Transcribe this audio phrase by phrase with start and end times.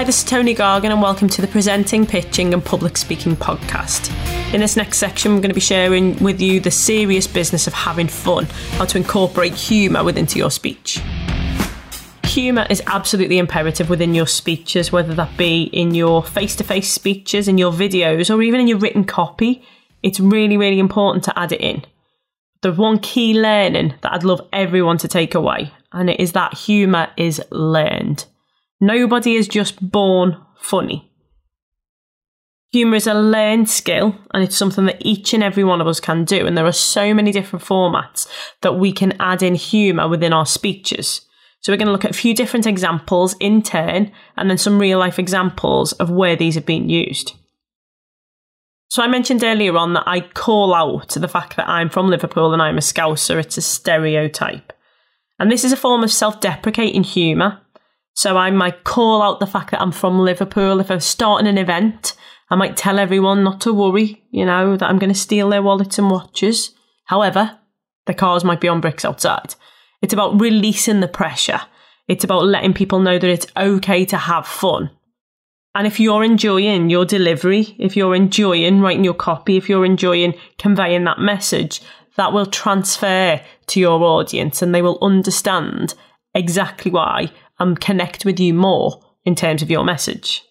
[0.00, 4.10] Hi, this is Tony Gargan, and welcome to the Presenting, Pitching, and Public Speaking podcast.
[4.54, 7.74] In this next section, I'm going to be sharing with you the serious business of
[7.74, 8.46] having fun,
[8.78, 11.02] how to incorporate humour within your speech.
[12.24, 16.90] Humour is absolutely imperative within your speeches, whether that be in your face to face
[16.90, 19.62] speeches, in your videos, or even in your written copy.
[20.02, 21.84] It's really, really important to add it in.
[22.62, 26.54] The one key learning that I'd love everyone to take away, and it is that
[26.54, 28.24] humour is learned.
[28.80, 31.10] Nobody is just born funny.
[32.72, 35.98] Humour is a learned skill and it's something that each and every one of us
[35.98, 36.46] can do.
[36.46, 38.28] And there are so many different formats
[38.62, 41.22] that we can add in humour within our speeches.
[41.60, 44.78] So we're going to look at a few different examples in turn and then some
[44.78, 47.34] real life examples of where these have been used.
[48.88, 52.52] So I mentioned earlier on that I call out the fact that I'm from Liverpool
[52.52, 53.38] and I'm a Scouser.
[53.38, 54.72] It's a stereotype.
[55.38, 57.60] And this is a form of self deprecating humour
[58.14, 60.80] so I might call out the fact that I'm from Liverpool.
[60.80, 62.14] If I'm starting an event,
[62.50, 65.62] I might tell everyone not to worry, you know, that I'm going to steal their
[65.62, 66.74] wallets and watches.
[67.04, 67.58] However,
[68.06, 69.54] the cars might be on bricks outside.
[70.02, 71.60] It's about releasing the pressure.
[72.08, 74.90] It's about letting people know that it's okay to have fun.
[75.74, 80.34] And if you're enjoying your delivery, if you're enjoying writing your copy, if you're enjoying
[80.58, 81.80] conveying that message,
[82.16, 85.94] that will transfer to your audience and they will understand
[86.34, 87.30] exactly why
[87.60, 90.42] and connect with you more in terms of your message.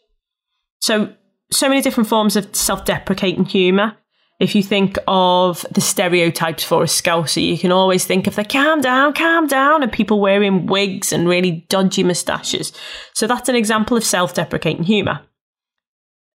[0.82, 1.14] So,
[1.52, 3.98] so many different forms of self deprecating humour.
[4.40, 8.46] If you think of the stereotypes for a Scouser, you can always think of the
[8.46, 12.72] calm down, calm down, and people wearing wigs and really dodgy moustaches.
[13.14, 15.22] So that's an example of self deprecating humour.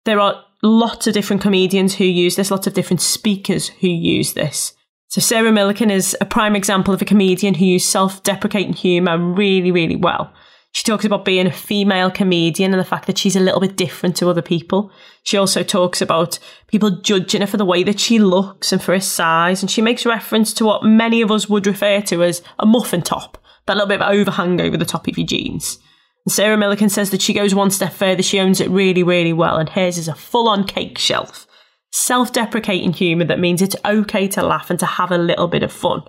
[0.03, 4.33] There are lots of different comedians who use this, lots of different speakers who use
[4.33, 4.73] this.
[5.07, 9.17] So Sarah Millican is a prime example of a comedian who used self deprecating humour
[9.17, 10.33] really, really well.
[10.73, 13.77] She talks about being a female comedian and the fact that she's a little bit
[13.77, 14.91] different to other people.
[15.21, 18.93] She also talks about people judging her for the way that she looks and for
[18.93, 19.61] her size.
[19.61, 23.03] And she makes reference to what many of us would refer to as a muffin
[23.03, 25.77] top, that little bit of overhang over the top of your jeans.
[26.25, 28.23] And Sarah Millican says that she goes one step further.
[28.23, 29.57] She owns it really, really well.
[29.57, 31.45] And hers is a full on cake shelf.
[31.91, 35.61] Self deprecating humour that means it's okay to laugh and to have a little bit
[35.61, 36.01] of fun.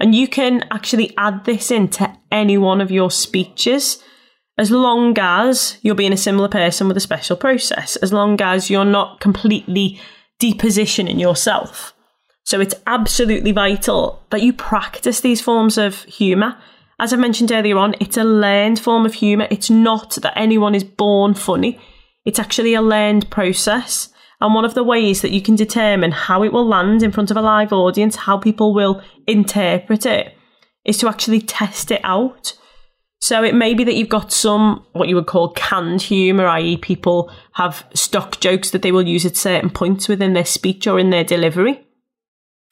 [0.00, 4.02] And you can actually add this into any one of your speeches
[4.56, 8.68] as long as you're being a similar person with a special process, as long as
[8.68, 10.00] you're not completely
[10.40, 11.94] depositioning yourself.
[12.44, 16.56] So it's absolutely vital that you practice these forms of humour.
[16.98, 19.46] As I mentioned earlier on, it's a learned form of humour.
[19.50, 21.78] It's not that anyone is born funny,
[22.24, 24.12] it's actually a learned process.
[24.40, 27.30] And one of the ways that you can determine how it will land in front
[27.30, 30.34] of a live audience, how people will interpret it,
[30.84, 32.56] is to actually test it out.
[33.20, 36.76] So it may be that you've got some what you would call canned humour, i.e.,
[36.76, 41.00] people have stock jokes that they will use at certain points within their speech or
[41.00, 41.84] in their delivery.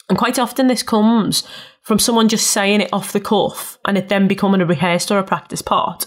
[0.08, 1.42] And quite often this comes
[1.82, 5.18] from someone just saying it off the cuff and it then becoming a rehearsed or
[5.18, 6.06] a practice part.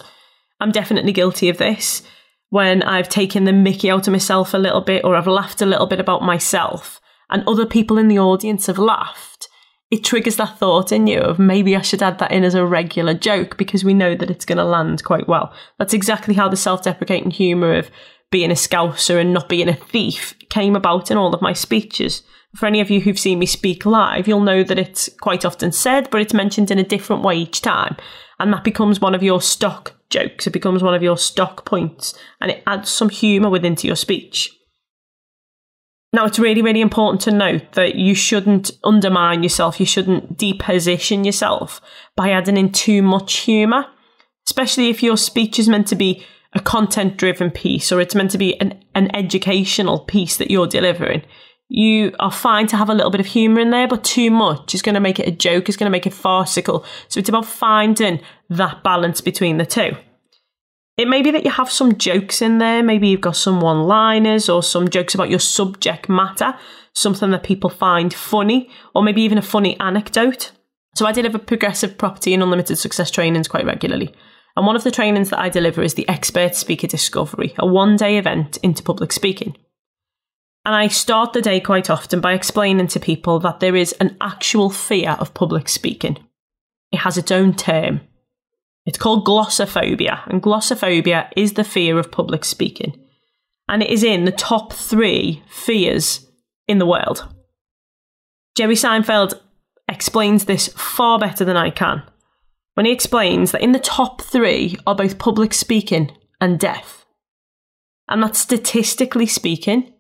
[0.61, 2.01] I'm definitely guilty of this
[2.49, 5.65] when I've taken the mickey out of myself a little bit or I've laughed a
[5.65, 6.99] little bit about myself
[7.29, 9.49] and other people in the audience have laughed
[9.91, 12.65] it triggers that thought in you of maybe I should add that in as a
[12.65, 15.51] regular joke because we know that it's going to land quite well.
[15.79, 17.89] That's exactly how the self deprecating humour of
[18.31, 22.21] being a scouser and not being a thief came about in all of my speeches.
[22.55, 25.71] For any of you who've seen me speak live, you'll know that it's quite often
[25.71, 27.95] said, but it's mentioned in a different way each time.
[28.39, 30.47] And that becomes one of your stock jokes.
[30.47, 33.95] It becomes one of your stock points and it adds some humour within to your
[33.95, 34.55] speech.
[36.11, 39.79] Now, it's really, really important to note that you shouldn't undermine yourself.
[39.79, 41.81] You shouldn't deposition yourself
[42.15, 43.85] by adding in too much humour,
[44.47, 48.31] especially if your speech is meant to be a content driven piece or it's meant
[48.31, 51.21] to be an, an educational piece that you're delivering.
[51.71, 54.73] You are fine to have a little bit of humour in there, but too much
[54.73, 56.83] is going to make it a joke, is going to make it farcical.
[57.07, 59.91] So it's about finding that balance between the two.
[60.97, 62.83] It may be that you have some jokes in there.
[62.83, 66.57] Maybe you've got some one liners or some jokes about your subject matter,
[66.93, 70.51] something that people find funny, or maybe even a funny anecdote.
[70.95, 74.13] So I deliver progressive property and unlimited success trainings quite regularly.
[74.57, 77.95] And one of the trainings that I deliver is the Expert Speaker Discovery, a one
[77.95, 79.55] day event into public speaking.
[80.69, 84.15] And I start the day quite often by explaining to people that there is an
[84.21, 86.19] actual fear of public speaking.
[86.91, 88.01] It has its own term.
[88.85, 93.03] It's called glossophobia, and glossophobia is the fear of public speaking.
[93.67, 96.27] And it is in the top three fears
[96.67, 97.27] in the world.
[98.55, 99.41] Jerry Seinfeld
[99.87, 102.03] explains this far better than I can
[102.75, 107.07] when he explains that in the top three are both public speaking and death.
[108.07, 109.93] And that statistically speaking,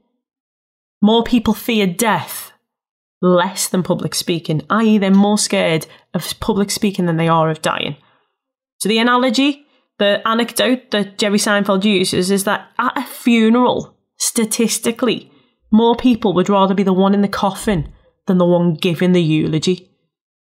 [1.01, 2.51] more people fear death
[3.21, 7.61] less than public speaking, i.e., they're more scared of public speaking than they are of
[7.61, 7.97] dying.
[8.79, 9.65] So the analogy,
[9.97, 15.31] the anecdote that Jerry Seinfeld uses is that at a funeral, statistically,
[15.71, 17.91] more people would rather be the one in the coffin
[18.27, 19.89] than the one giving the eulogy.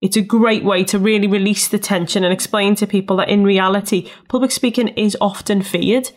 [0.03, 3.45] It's a great way to really release the tension and explain to people that in
[3.45, 6.11] reality, public speaking is often feared.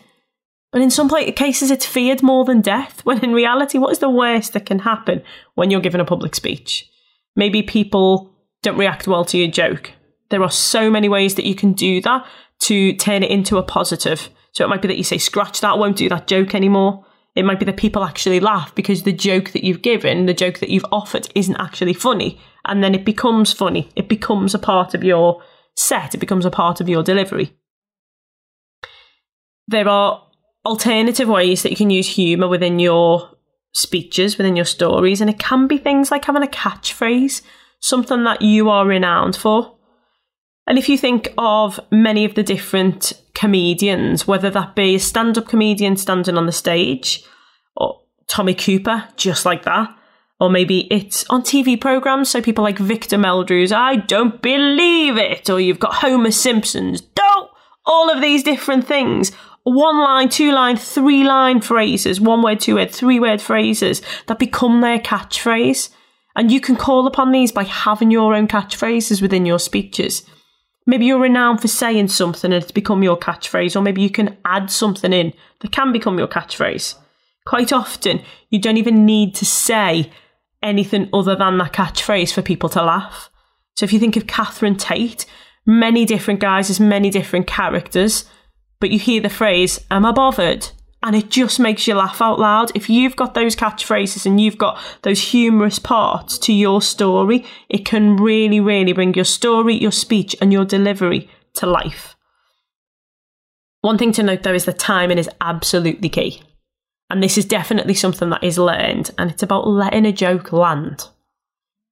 [0.72, 4.10] But in some cases, it's feared more than death, when in reality, what is the
[4.10, 5.22] worst that can happen
[5.54, 6.88] when you're giving a public speech?
[7.36, 9.92] Maybe people don't react well to your joke.
[10.30, 12.26] There are so many ways that you can do that
[12.60, 14.30] to turn it into a positive.
[14.52, 17.04] So it might be that you say, scratch that, won't do that joke anymore.
[17.34, 20.58] It might be that people actually laugh because the joke that you've given, the joke
[20.58, 22.40] that you've offered, isn't actually funny.
[22.64, 23.88] And then it becomes funny.
[23.96, 25.42] It becomes a part of your
[25.76, 27.56] set, it becomes a part of your delivery.
[29.68, 30.26] There are
[30.64, 33.30] alternative ways that you can use humour within your
[33.72, 37.42] speeches, within your stories, and it can be things like having a catchphrase,
[37.80, 39.76] something that you are renowned for.
[40.66, 45.38] And if you think of many of the different comedians, whether that be a stand
[45.38, 47.24] up comedian standing on the stage,
[47.76, 49.88] or Tommy Cooper, just like that,
[50.40, 55.50] or maybe it's on TV programs, so people like Victor Meldrews, I don't believe it,
[55.50, 57.50] or you've got Homer Simpson's, don't,
[57.84, 59.32] all of these different things.
[59.64, 64.38] One line, two line, three line phrases, one word, two word, three word phrases that
[64.38, 65.90] become their catchphrase.
[66.34, 70.24] And you can call upon these by having your own catchphrases within your speeches.
[70.86, 74.38] Maybe you're renowned for saying something and it's become your catchphrase, or maybe you can
[74.44, 76.94] add something in that can become your catchphrase.
[77.46, 80.10] Quite often, you don't even need to say
[80.62, 83.30] anything other than that catchphrase for people to laugh.
[83.76, 85.26] So if you think of Catherine Tate,
[85.66, 88.24] many different guys as many different characters,
[88.80, 90.68] but you hear the phrase, Am I bothered?
[91.02, 92.70] and it just makes you laugh out loud.
[92.74, 97.86] If you've got those catchphrases and you've got those humorous parts to your story, it
[97.86, 102.16] can really, really bring your story, your speech, and your delivery to life.
[103.80, 106.42] One thing to note though is the timing is absolutely key.
[107.08, 111.08] And this is definitely something that is learned, and it's about letting a joke land.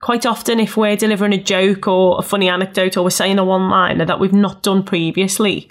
[0.00, 3.44] Quite often, if we're delivering a joke or a funny anecdote or we're saying a
[3.44, 5.68] one liner that we've not done previously,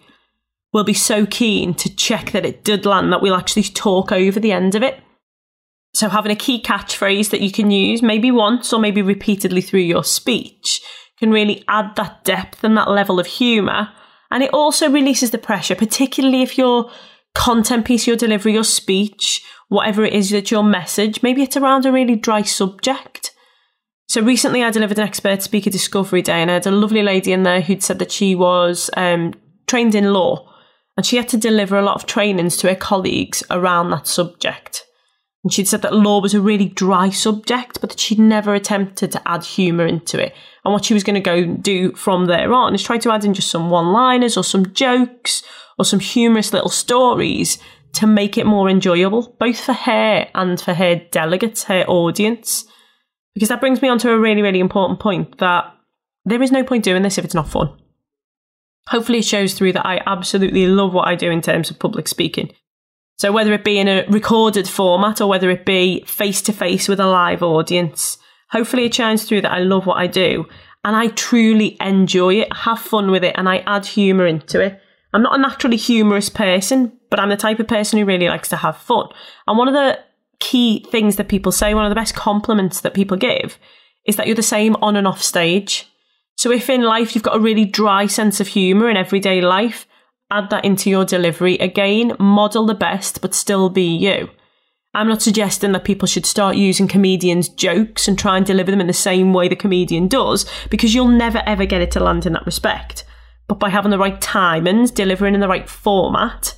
[0.74, 4.40] we'll be so keen to check that it did land that we'll actually talk over
[4.40, 5.00] the end of it.
[5.94, 9.82] So, having a key catchphrase that you can use, maybe once or maybe repeatedly through
[9.82, 10.82] your speech,
[11.20, 13.90] can really add that depth and that level of humour.
[14.30, 16.92] And it also releases the pressure, particularly if your
[17.34, 21.86] content piece, your delivery, your speech, whatever it is that your message, maybe it's around
[21.86, 23.32] a really dry subject.
[24.08, 27.32] So recently, I delivered an expert speaker discovery day, and I had a lovely lady
[27.34, 29.34] in there who'd said that she was um,
[29.66, 30.54] trained in law
[30.98, 34.84] and she had to deliver a lot of trainings to her colleagues around that subject.
[35.44, 39.12] And she'd said that law was a really dry subject, but that she'd never attempted
[39.12, 40.34] to add humour into it.
[40.66, 43.24] And what she was going to go do from there on is try to add
[43.24, 45.44] in just some one liners or some jokes
[45.78, 47.60] or some humorous little stories
[47.94, 52.66] to make it more enjoyable, both for her and for her delegates, her audience.
[53.36, 55.72] Because that brings me on to a really, really important point that
[56.26, 57.78] there is no point doing this if it's not fun
[58.88, 62.08] hopefully it shows through that I absolutely love what I do in terms of public
[62.08, 62.52] speaking.
[63.18, 66.88] So whether it be in a recorded format or whether it be face to face
[66.88, 68.18] with a live audience,
[68.52, 70.46] hopefully it shines through that I love what I do
[70.88, 74.80] and I truly enjoy it, have fun with it, and I add humour into it.
[75.14, 78.50] I'm not a naturally humorous person, but I'm the type of person who really likes
[78.50, 79.08] to have fun.
[79.48, 80.00] And one of the
[80.40, 83.58] key things that people say, one of the best compliments that people give,
[84.06, 85.92] is that you're the same on and off stage.
[86.38, 89.88] So if in life you've got a really dry sense of humour in everyday life,
[90.30, 91.58] add that into your delivery.
[91.58, 94.30] Again, model the best, but still be you.
[94.94, 98.82] I'm not suggesting that people should start using comedians' jokes and try and deliver them
[98.82, 102.26] in the same way the comedian does, because you'll never ever get it to land
[102.28, 103.04] in that respect.
[103.48, 106.54] But by having the right timings, delivering in the right format,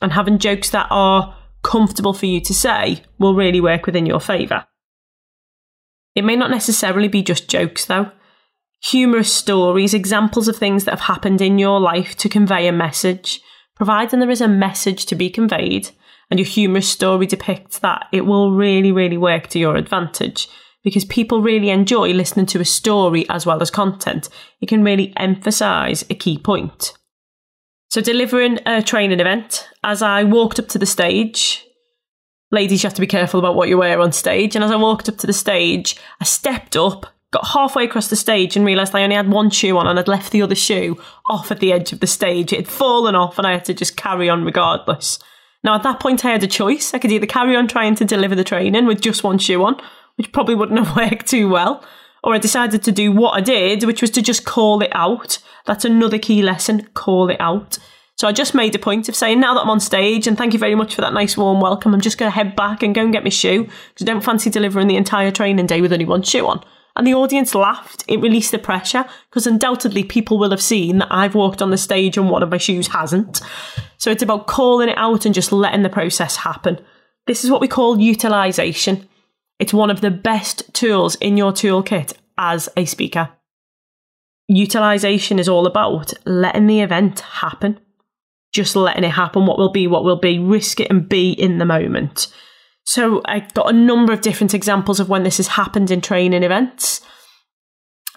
[0.00, 4.20] and having jokes that are comfortable for you to say will really work within your
[4.20, 4.66] favour.
[6.16, 8.10] It may not necessarily be just jokes though
[8.82, 13.40] humorous stories, examples of things that have happened in your life to convey a message.
[13.76, 15.90] Providing there is a message to be conveyed
[16.30, 20.48] and your humorous story depicts that, it will really, really work to your advantage
[20.82, 24.28] because people really enjoy listening to a story as well as content.
[24.60, 26.94] It can really emphasise a key point.
[27.90, 31.66] So, delivering a training event, as I walked up to the stage,
[32.50, 34.56] ladies, you have to be careful about what you wear on stage.
[34.56, 38.16] And as I walked up to the stage, I stepped up got halfway across the
[38.16, 41.00] stage and realised I only had one shoe on and I'd left the other shoe
[41.28, 42.52] off at the edge of the stage.
[42.52, 45.18] It had fallen off and I had to just carry on regardless.
[45.64, 46.92] Now, at that point, I had a choice.
[46.92, 49.80] I could either carry on trying to deliver the training with just one shoe on,
[50.16, 51.84] which probably wouldn't have worked too well,
[52.22, 55.38] or I decided to do what I did, which was to just call it out.
[55.64, 57.78] That's another key lesson call it out.
[58.16, 60.52] So I just made a point of saying, now that I'm on stage, and thank
[60.52, 62.94] you very much for that nice warm welcome, I'm just going to head back and
[62.94, 65.92] go and get my shoe because I don't fancy delivering the entire training day with
[65.92, 66.62] only one shoe on.
[66.94, 68.04] And the audience laughed.
[68.06, 71.78] It released the pressure because undoubtedly people will have seen that I've walked on the
[71.78, 73.40] stage and one of my shoes hasn't.
[73.96, 76.78] So it's about calling it out and just letting the process happen.
[77.26, 79.08] This is what we call utilization.
[79.58, 83.30] It's one of the best tools in your toolkit as a speaker.
[84.48, 87.78] Utilization is all about letting the event happen.
[88.52, 91.56] Just letting it happen, what will be, what will be, risk it and be in
[91.56, 92.26] the moment.
[92.84, 96.42] So I got a number of different examples of when this has happened in training
[96.42, 97.00] events.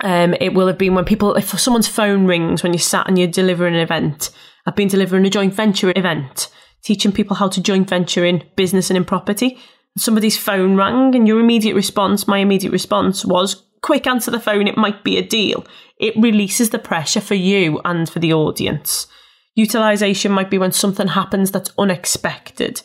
[0.02, 3.18] Um, it will have been when people, if someone's phone rings when you're sat and
[3.18, 4.32] you're delivering an event.
[4.66, 6.50] I've been delivering a joint venture event,
[6.84, 9.58] teaching people how to joint venture in business and in property.
[9.98, 14.68] Somebody's phone rang, and your immediate response, my immediate response was, quick answer the phone,
[14.68, 15.66] it might be a deal.
[15.98, 19.08] It releases the pressure for you and for the audience.
[19.54, 22.82] Utilization might be when something happens that's unexpected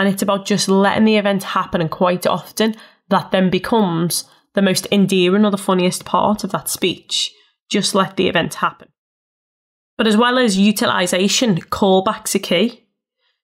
[0.00, 1.82] and it's about just letting the event happen.
[1.82, 2.74] And quite often,
[3.10, 7.34] that then becomes the most endearing or the funniest part of that speech.
[7.70, 8.88] Just let the event happen.
[9.98, 12.86] But as well as utilization, callbacks are key.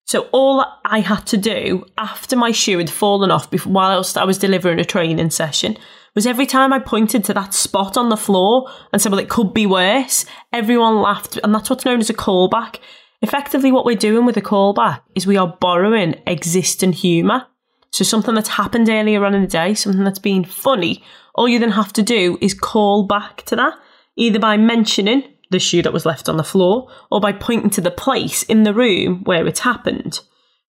[0.06, 4.24] So all I had to do after my shoe had fallen off before, whilst I
[4.24, 5.76] was delivering a training session
[6.14, 9.28] was every time I pointed to that spot on the floor and said, well, it
[9.28, 11.38] could be worse, everyone laughed.
[11.44, 12.78] And that's what's known as a callback.
[13.26, 17.44] Effectively, what we're doing with a callback is we are borrowing existing humour.
[17.90, 21.02] So something that's happened earlier on in the day, something that's been funny,
[21.34, 23.74] all you then have to do is call back to that,
[24.14, 27.80] either by mentioning the shoe that was left on the floor or by pointing to
[27.80, 30.20] the place in the room where it happened,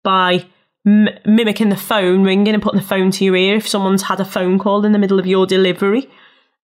[0.01, 0.45] by
[0.87, 4.21] m- mimicking the phone ringing and putting the phone to your ear if someone's had
[4.21, 6.09] a phone call in the middle of your delivery,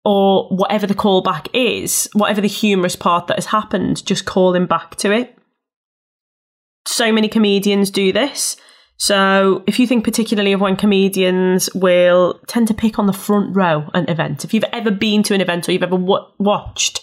[0.05, 4.96] or whatever the callback is, whatever the humorous part that has happened, just calling back
[4.96, 5.36] to it
[6.99, 8.57] so many comedians do this.
[8.97, 13.55] So, if you think particularly of when comedians will tend to pick on the front
[13.55, 16.99] row an event, if you've ever been to an event or you've ever w- watched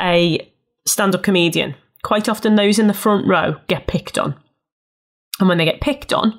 [0.00, 0.48] a
[0.86, 1.74] stand up comedian,
[2.04, 4.36] quite often those in the front row get picked on.
[5.40, 6.34] And when they get picked on,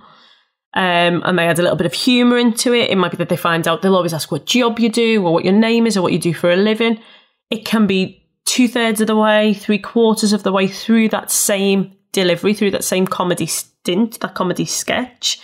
[0.73, 3.27] um, and they add a little bit of humour into it, it might be that
[3.27, 5.97] they find out they'll always ask what job you do or what your name is
[5.97, 7.01] or what you do for a living.
[7.49, 11.31] It can be two thirds of the way, three quarters of the way through that
[11.31, 15.39] same delivery through that same comedy stint, that comedy sketch,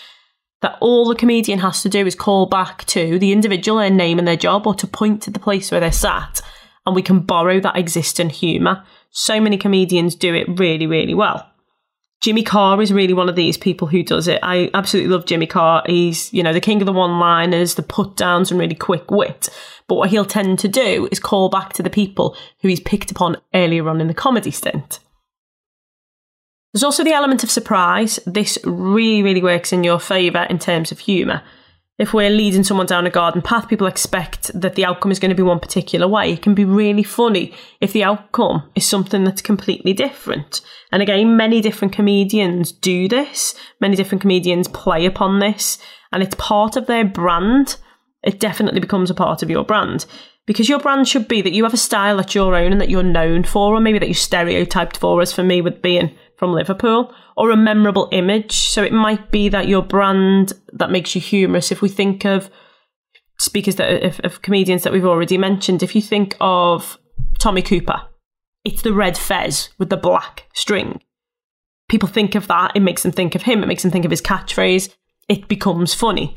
[0.61, 4.17] that all the comedian has to do is call back to the individual, their name
[4.17, 6.41] and their job, or to point to the place where they're sat,
[6.85, 8.83] and we can borrow that existing humour.
[9.09, 11.45] So many comedians do it really, really well.
[12.21, 14.39] Jimmy Carr is really one of these people who does it.
[14.43, 15.83] I absolutely love Jimmy Carr.
[15.87, 19.09] He's, you know, the king of the one liners, the put downs, and really quick
[19.11, 19.49] wit.
[19.87, 23.11] But what he'll tend to do is call back to the people who he's picked
[23.11, 24.99] upon earlier on in the comedy stint.
[26.73, 28.19] There's also the element of surprise.
[28.25, 31.43] This really, really works in your favour in terms of humour.
[31.97, 35.29] If we're leading someone down a garden path, people expect that the outcome is going
[35.29, 36.31] to be one particular way.
[36.31, 40.61] It can be really funny if the outcome is something that's completely different.
[40.91, 45.77] And again, many different comedians do this, many different comedians play upon this,
[46.11, 47.77] and it's part of their brand.
[48.23, 50.05] It definitely becomes a part of your brand
[50.47, 52.89] because your brand should be that you have a style that's your own and that
[52.89, 56.53] you're known for, or maybe that you're stereotyped for, as for me with being from
[56.53, 58.53] Liverpool or a memorable image.
[58.53, 61.71] So it might be that your brand that makes you humorous.
[61.71, 62.49] If we think of
[63.39, 66.97] speakers that of, of comedians that we've already mentioned, if you think of
[67.37, 68.01] Tommy Cooper,
[68.65, 70.99] it's the red fez with the black string.
[71.89, 74.11] People think of that, it makes them think of him, it makes them think of
[74.11, 74.91] his catchphrase,
[75.29, 76.35] it becomes funny.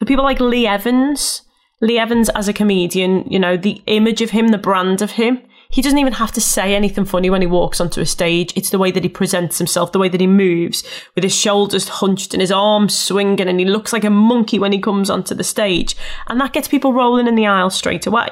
[0.00, 1.42] For people like Lee Evans,
[1.80, 5.40] Lee Evans as a comedian, you know, the image of him, the brand of him,
[5.68, 8.52] he doesn't even have to say anything funny when he walks onto a stage.
[8.56, 11.88] It's the way that he presents himself, the way that he moves, with his shoulders
[11.88, 15.34] hunched and his arms swinging, and he looks like a monkey when he comes onto
[15.34, 15.96] the stage.
[16.28, 18.28] And that gets people rolling in the aisle straight away.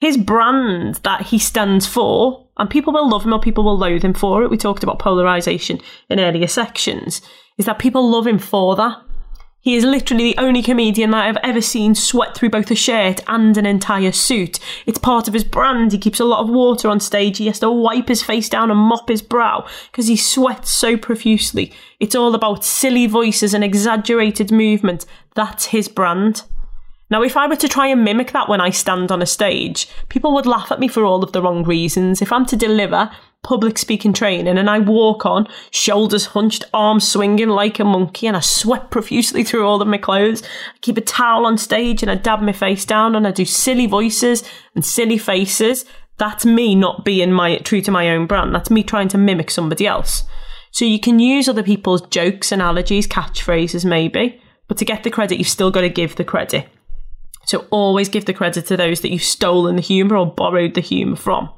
[0.00, 4.04] His brand that he stands for, and people will love him or people will loathe
[4.04, 4.50] him for it.
[4.50, 7.22] We talked about polarization in earlier sections,
[7.58, 8.98] is that people love him for that.
[9.66, 13.20] He is literally the only comedian that I've ever seen sweat through both a shirt
[13.26, 14.60] and an entire suit.
[14.86, 15.90] It's part of his brand.
[15.90, 17.38] He keeps a lot of water on stage.
[17.38, 20.96] He has to wipe his face down and mop his brow because he sweats so
[20.96, 21.72] profusely.
[21.98, 25.04] It's all about silly voices and exaggerated movement.
[25.34, 26.44] That's his brand.
[27.10, 29.88] Now, if I were to try and mimic that when I stand on a stage,
[30.08, 32.22] people would laugh at me for all of the wrong reasons.
[32.22, 33.10] If I'm to deliver
[33.42, 38.36] public speaking training and I walk on, shoulders hunched, arms swinging like a monkey, and
[38.36, 40.42] I sweat profusely through all of my clothes.
[40.42, 43.44] I keep a towel on stage and I dab my face down and I do
[43.44, 44.42] silly voices
[44.74, 45.84] and silly faces.
[46.18, 48.54] That's me not being my true to my own brand.
[48.54, 50.24] That's me trying to mimic somebody else.
[50.72, 55.38] So you can use other people's jokes, analogies, catchphrases, maybe, but to get the credit,
[55.38, 56.68] you've still got to give the credit.
[57.46, 60.80] So always give the credit to those that you've stolen the humour or borrowed the
[60.80, 61.48] humour from.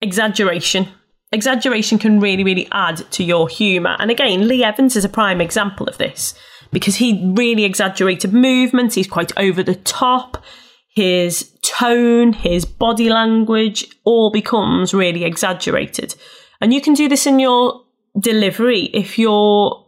[0.00, 0.88] Exaggeration.
[1.32, 3.96] Exaggeration can really, really add to your humour.
[3.98, 6.34] And again, Lee Evans is a prime example of this
[6.72, 8.94] because he really exaggerated movements.
[8.94, 10.42] He's quite over the top.
[10.94, 16.14] His tone, his body language all becomes really exaggerated.
[16.60, 17.82] And you can do this in your
[18.18, 19.86] delivery if you're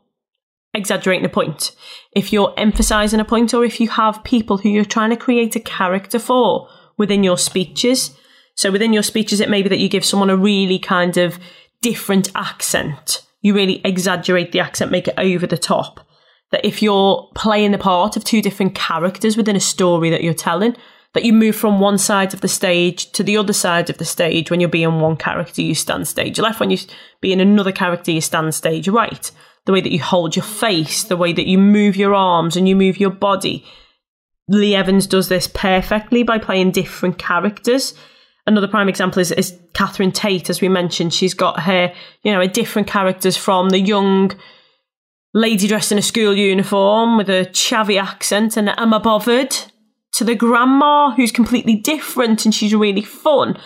[0.75, 1.75] exaggerating a point,
[2.13, 5.57] if you're emphasizing a point, or if you have people who you're trying to create
[5.57, 8.17] a character for within your speeches.
[8.61, 11.39] So within your speeches, it may be that you give someone a really kind of
[11.81, 13.27] different accent.
[13.41, 16.07] You really exaggerate the accent, make it over the top.
[16.53, 20.35] That if you're playing the part of two different characters within a story that you're
[20.35, 20.77] telling,
[21.15, 24.05] that you move from one side of the stage to the other side of the
[24.05, 26.61] stage when you're being one character, you stand stage left.
[26.61, 26.87] When you're
[27.23, 29.31] being another character, you stand stage right.
[29.65, 32.69] The way that you hold your face, the way that you move your arms and
[32.69, 33.65] you move your body.
[34.49, 37.95] Lee Evans does this perfectly by playing different characters
[38.51, 41.15] another prime example is, is Catherine Tate, as we mentioned.
[41.15, 41.93] She's got her,
[42.23, 44.33] you know, a different characters from the young
[45.33, 49.57] lady dressed in a school uniform with a chavvy accent and am I bothered
[50.13, 53.57] to the grandma who's completely different and she's really fun.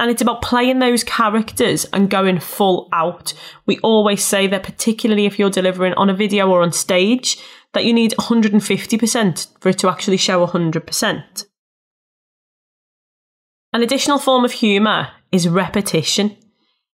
[0.00, 3.34] And it's about playing those characters and going full out.
[3.66, 7.38] We always say that, particularly if you're delivering on a video or on stage,
[7.72, 11.44] that you need 150% for it to actually show 100%.
[13.72, 16.36] An additional form of humour is repetition.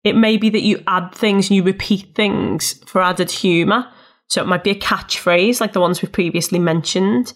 [0.03, 3.87] It may be that you add things and you repeat things for added humour.
[4.27, 7.33] So it might be a catchphrase like the ones we've previously mentioned.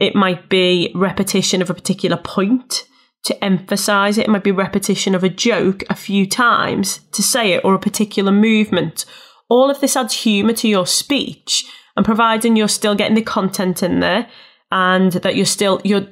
[0.00, 2.86] It might be repetition of a particular point
[3.24, 4.26] to emphasize it.
[4.26, 7.78] It might be repetition of a joke a few times to say it or a
[7.78, 9.04] particular movement.
[9.48, 11.64] All of this adds humour to your speech
[11.96, 14.28] and providing you're still getting the content in there
[14.72, 16.08] and that you're still, you're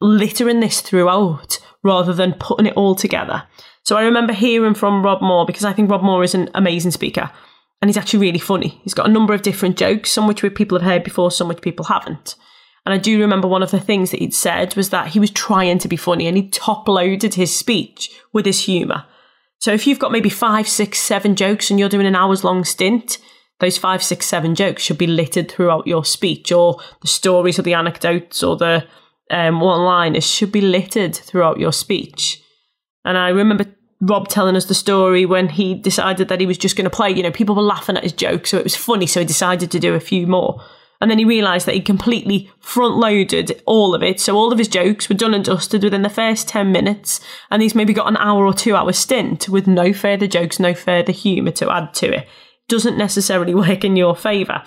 [0.00, 3.44] littering this throughout rather than putting it all together.
[3.84, 6.90] So I remember hearing from Rob Moore because I think Rob Moore is an amazing
[6.90, 7.30] speaker
[7.80, 8.80] and he's actually really funny.
[8.82, 11.62] He's got a number of different jokes, some which people have heard before, some which
[11.62, 12.34] people haven't.
[12.84, 15.30] And I do remember one of the things that he'd said was that he was
[15.30, 19.04] trying to be funny and he top loaded his speech with his humour.
[19.58, 22.64] So if you've got maybe five, six, seven jokes and you're doing an hour's long
[22.64, 23.18] stint,
[23.60, 27.62] those five, six, seven jokes should be littered throughout your speech or the stories or
[27.62, 28.86] the anecdotes or the
[29.30, 32.42] um, one liners should be littered throughout your speech.
[33.04, 33.66] And I remember
[34.00, 37.10] Rob telling us the story when he decided that he was just going to play.
[37.10, 39.70] You know, people were laughing at his jokes, so it was funny, so he decided
[39.70, 40.62] to do a few more.
[41.00, 44.20] And then he realised that he completely front loaded all of it.
[44.20, 47.20] So all of his jokes were done and dusted within the first 10 minutes.
[47.50, 50.74] And he's maybe got an hour or two hour stint with no further jokes, no
[50.74, 52.28] further humour to add to it.
[52.68, 54.64] Doesn't necessarily work in your favour.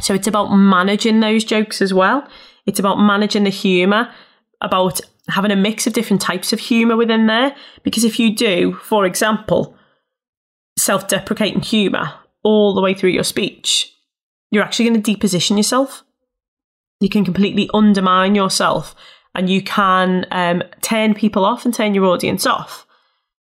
[0.00, 2.26] So it's about managing those jokes as well.
[2.66, 4.12] It's about managing the humour,
[4.60, 7.54] about having a mix of different types of humour within there.
[7.82, 9.76] Because if you do, for example,
[10.78, 13.94] self deprecating humour all the way through your speech,
[14.50, 16.04] you're actually going to deposition yourself.
[17.00, 18.94] You can completely undermine yourself
[19.34, 22.86] and you can um, turn people off and turn your audience off.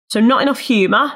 [0.09, 1.13] So, not enough humour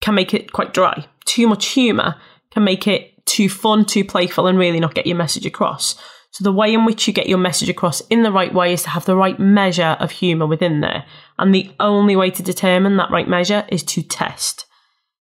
[0.00, 1.06] can make it quite dry.
[1.24, 2.16] Too much humour
[2.50, 5.96] can make it too fun, too playful, and really not get your message across.
[6.30, 8.82] So, the way in which you get your message across in the right way is
[8.82, 11.04] to have the right measure of humour within there.
[11.38, 14.66] And the only way to determine that right measure is to test.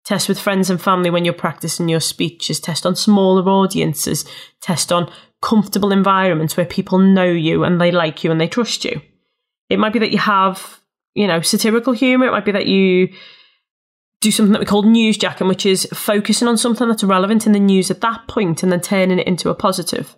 [0.05, 4.25] Test with friends and family when you're practicing your speeches, test on smaller audiences,
[4.61, 5.11] test on
[5.43, 9.01] comfortable environments where people know you and they like you and they trust you.
[9.69, 10.81] It might be that you have,
[11.15, 13.09] you know, satirical humour, it might be that you
[14.21, 17.53] do something that we call news newsjacking, which is focusing on something that's relevant in
[17.53, 20.15] the news at that point and then turning it into a positive.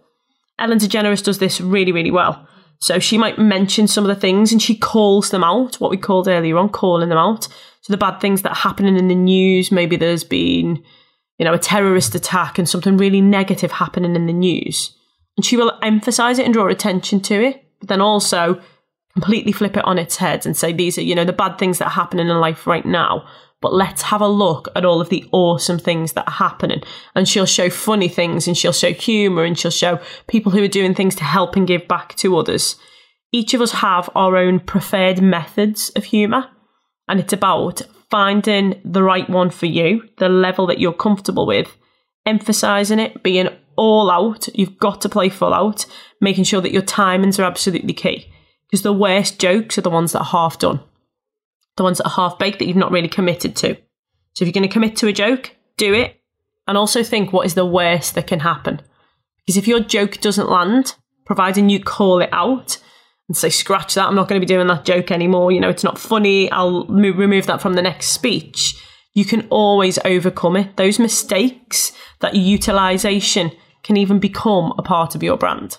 [0.58, 2.46] Ellen DeGeneres does this really, really well.
[2.80, 5.96] So she might mention some of the things and she calls them out, what we
[5.96, 7.44] called earlier on, calling them out.
[7.82, 10.82] So the bad things that are happening in the news, maybe there's been,
[11.38, 14.96] you know, a terrorist attack and something really negative happening in the news.
[15.36, 18.60] And she will emphasize it and draw attention to it, but then also
[19.12, 21.78] completely flip it on its head and say these are, you know, the bad things
[21.78, 23.28] that are happening in life right now
[23.62, 26.82] but let's have a look at all of the awesome things that are happening.
[27.14, 30.68] And she'll show funny things and she'll show humour and she'll show people who are
[30.68, 32.76] doing things to help and give back to others.
[33.30, 36.50] Each of us have our own preferred methods of humour,
[37.08, 41.74] and it's about finding the right one for you, the level that you're comfortable with,
[42.26, 44.48] emphasizing it, being all out.
[44.54, 45.86] You've got to play full out,
[46.20, 48.30] making sure that your timings are absolutely key.
[48.68, 50.80] Because the worst jokes are the ones that are half done,
[51.76, 53.74] the ones that are half baked that you've not really committed to.
[54.34, 56.20] So if you're going to commit to a joke, do it.
[56.66, 58.80] And also think what is the worst that can happen.
[59.44, 62.78] Because if your joke doesn't land, providing you call it out
[63.28, 65.68] and say, scratch that, I'm not going to be doing that joke anymore, you know,
[65.68, 68.76] it's not funny, I'll move, remove that from the next speech,
[69.14, 70.76] you can always overcome it.
[70.76, 73.50] Those mistakes, that utilization
[73.82, 75.78] can even become a part of your brand.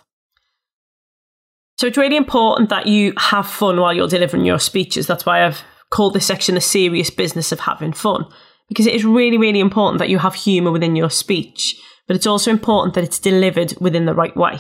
[1.78, 5.08] So it's really important that you have fun while you're delivering your speeches.
[5.08, 8.26] That's why I've called this section the serious business of having fun,
[8.68, 12.26] because it is really, really important that you have humour within your speech, but it's
[12.26, 14.58] also important that it's delivered within the right way.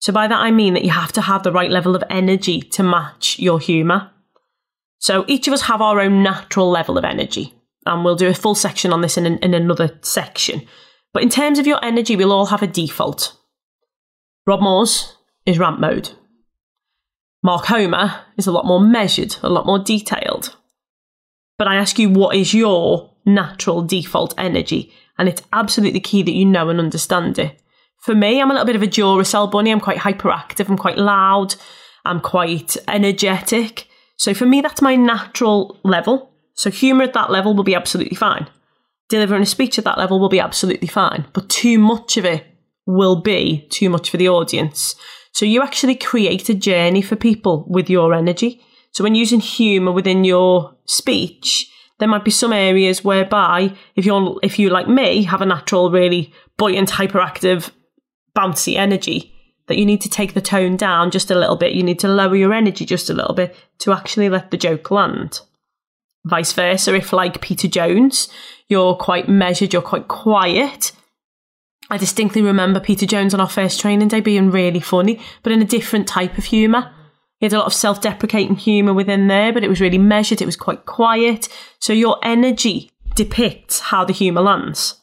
[0.00, 2.60] So by that I mean that you have to have the right level of energy
[2.60, 4.10] to match your humour.
[4.98, 7.54] So each of us have our own natural level of energy,
[7.86, 10.66] and we'll do a full section on this in, an, in another section.
[11.14, 13.34] But in terms of your energy, we'll all have a default.
[14.46, 16.10] Rob Moore's is ramp mode.
[17.44, 20.56] Mark Homer is a lot more measured, a lot more detailed.
[21.58, 24.92] But I ask you, what is your natural default energy?
[25.18, 27.60] And it's absolutely key that you know and understand it.
[28.00, 29.70] For me, I'm a little bit of a Duracell bunny.
[29.70, 30.68] I'm quite hyperactive.
[30.68, 31.54] I'm quite loud.
[32.04, 33.86] I'm quite energetic.
[34.16, 36.32] So for me, that's my natural level.
[36.54, 38.48] So humour at that level will be absolutely fine
[39.08, 42.44] delivering a speech at that level will be absolutely fine, but too much of it
[42.86, 44.94] will be too much for the audience.
[45.34, 48.64] So you actually create a journey for people with your energy.
[48.92, 54.38] So when using humour within your speech, there might be some areas whereby if you're
[54.42, 57.70] if you like me have a natural really buoyant, hyperactive,
[58.36, 59.34] bouncy energy,
[59.66, 61.72] that you need to take the tone down just a little bit.
[61.72, 64.90] You need to lower your energy just a little bit to actually let the joke
[64.90, 65.40] land.
[66.24, 68.28] Vice versa, if like Peter Jones,
[68.68, 70.92] you're quite measured, you're quite quiet.
[71.90, 75.60] I distinctly remember Peter Jones on our first training day being really funny, but in
[75.60, 76.92] a different type of humour.
[77.38, 80.40] He had a lot of self deprecating humour within there, but it was really measured,
[80.40, 81.48] it was quite quiet.
[81.78, 85.00] So your energy depicts how the humour lands.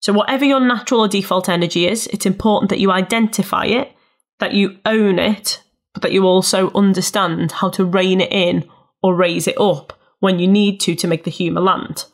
[0.00, 3.92] So, whatever your natural or default energy is, it's important that you identify it,
[4.38, 8.68] that you own it, but that you also understand how to rein it in
[9.02, 12.04] or raise it up when you need to to make the humour land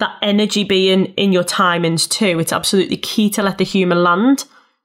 [0.00, 2.38] that energy being in your timings too.
[2.38, 4.44] It's absolutely key to let the humour land,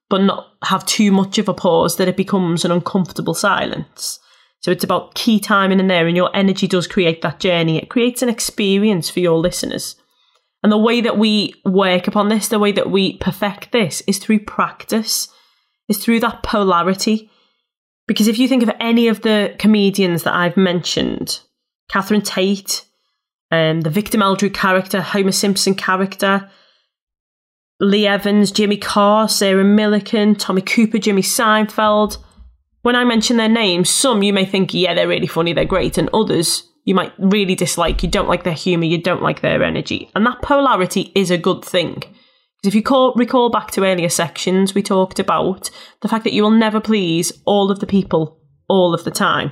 [0.10, 4.20] but not have too much of a pause that it becomes an uncomfortable silence.
[4.62, 7.78] So it's about key timing in there, and your energy does create that journey.
[7.78, 9.96] It creates an experience for your listeners.
[10.62, 14.18] And the way that we work upon this, the way that we perfect this, is
[14.18, 15.30] through practice,
[15.88, 17.32] is through that polarity.
[18.06, 21.40] Because if you think of any of the comedians that I've mentioned,
[21.90, 22.84] Catherine Tate,
[23.52, 26.50] um, the Victor Meldrew character, Homer Simpson character,
[27.80, 32.18] Lee Evans, Jimmy Carr, Sarah Millican, Tommy Cooper, Jimmy Seinfeld.
[32.82, 35.98] When I mention their names, some you may think, yeah, they're really funny, they're great,
[35.98, 38.04] and others you might really dislike.
[38.04, 40.10] You don't like their humour, you don't like their energy.
[40.16, 41.96] And that polarity is a good thing.
[41.96, 45.70] Because if you call, recall back to earlier sections, we talked about
[46.02, 49.52] the fact that you will never please all of the people all of the time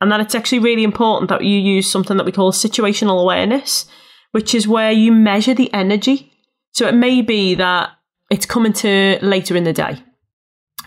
[0.00, 3.86] and that it's actually really important that you use something that we call situational awareness,
[4.32, 6.32] which is where you measure the energy.
[6.72, 7.90] So it may be that
[8.30, 10.02] it's coming to later in the day.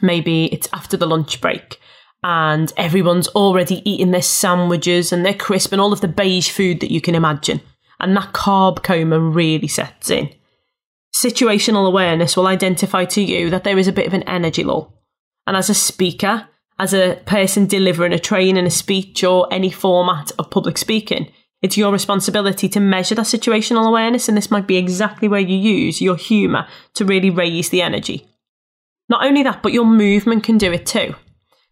[0.01, 1.79] Maybe it's after the lunch break
[2.23, 6.81] and everyone's already eating their sandwiches and their crisp and all of the beige food
[6.81, 7.61] that you can imagine.
[7.99, 10.29] And that carb coma really sets in.
[11.15, 15.01] Situational awareness will identify to you that there is a bit of an energy lull.
[15.47, 16.47] And as a speaker,
[16.79, 21.77] as a person delivering a training, a speech, or any format of public speaking, it's
[21.77, 26.01] your responsibility to measure that situational awareness, and this might be exactly where you use
[26.01, 28.27] your humour to really raise the energy.
[29.09, 31.15] Not only that, but your movement can do it too.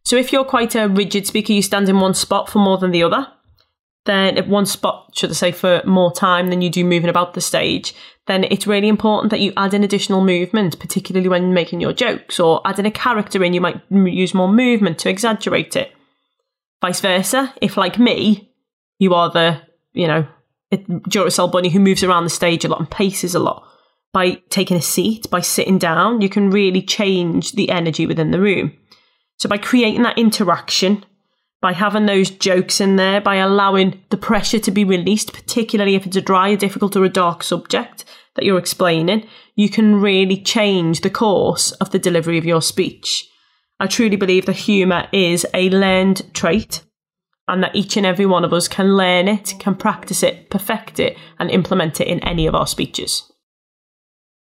[0.03, 2.91] So if you're quite a rigid speaker, you stand in one spot for more than
[2.91, 3.27] the other,
[4.05, 7.33] then if one spot, should I say, for more time than you do moving about
[7.33, 7.95] the stage,
[8.27, 12.39] then it's really important that you add in additional movement, particularly when making your jokes,
[12.39, 15.91] or adding a character in, you might use more movement to exaggerate it.
[16.81, 18.51] Vice versa, if like me,
[18.99, 19.61] you are the,
[19.93, 20.27] you know,
[20.73, 23.63] Duracell bunny who moves around the stage a lot and paces a lot,
[24.13, 28.39] by taking a seat, by sitting down, you can really change the energy within the
[28.39, 28.71] room.
[29.37, 31.05] So by creating that interaction,
[31.61, 36.05] by having those jokes in there, by allowing the pressure to be released, particularly if
[36.05, 40.37] it's a dry, a difficult, or a dark subject that you're explaining, you can really
[40.41, 43.27] change the course of the delivery of your speech.
[43.79, 46.81] I truly believe that humour is a learned trait.
[47.47, 50.99] and that each and every one of us can learn it, can practice it, perfect
[50.99, 53.31] it, and implement it in any of our speeches.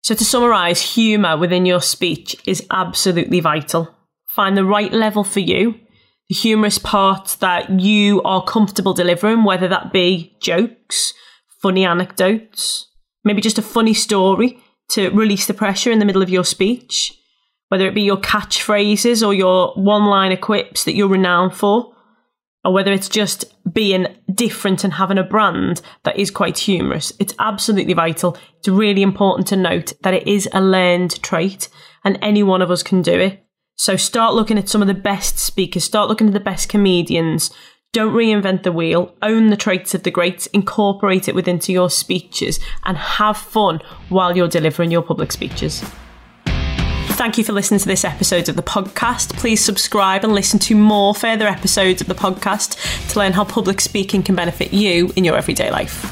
[0.04, 3.94] So, to summarise, humour within your speech is absolutely vital.
[4.30, 5.82] Find the right level for you,
[6.30, 11.14] humorous part that you are comfortable delivering, whether that be jokes,
[11.62, 12.88] funny anecdotes,
[13.24, 14.60] maybe just a funny story
[14.90, 17.18] to release the pressure in the middle of your speech,
[17.70, 21.94] whether it be your catchphrases or your one liner quips that you're renowned for
[22.64, 27.14] or whether it's just being different and having a brand that is quite humorous.
[27.20, 28.38] It's absolutely vital.
[28.60, 31.70] It's really important to note that it is a learned trait
[32.04, 33.47] and any one of us can do it.
[33.80, 37.52] So start looking at some of the best speakers, start looking at the best comedians.
[37.94, 41.92] Don't reinvent the wheel, own the traits of the greats, incorporate it within to your
[41.92, 45.84] speeches, and have fun while you're delivering your public speeches.
[46.46, 49.34] Thank you for listening to this episode of the podcast.
[49.38, 53.80] Please subscribe and listen to more further episodes of the podcast to learn how public
[53.80, 56.04] speaking can benefit you in your everyday life.